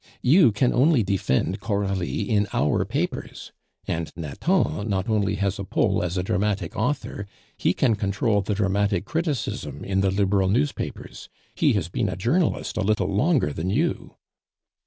You 0.23 0.51
can 0.51 0.73
only 0.73 1.03
defend 1.03 1.59
Coralie 1.59 2.27
in 2.27 2.47
our 2.53 2.85
papers; 2.85 3.51
and 3.87 4.11
Nathan 4.15 4.89
not 4.89 5.07
only 5.07 5.35
has 5.35 5.59
a 5.59 5.63
pull 5.63 6.01
as 6.01 6.17
a 6.17 6.23
dramatic 6.23 6.75
author, 6.75 7.27
he 7.55 7.75
can 7.75 7.93
control 7.93 8.41
the 8.41 8.55
dramatic 8.55 9.05
criticism 9.05 9.83
in 9.83 10.01
the 10.01 10.09
Liberal 10.09 10.47
newspapers. 10.49 11.29
He 11.53 11.73
has 11.73 11.87
been 11.87 12.09
a 12.09 12.15
journalist 12.15 12.77
a 12.77 12.81
little 12.83 13.13
longer 13.13 13.53
than 13.53 13.69
you!" 13.69 14.15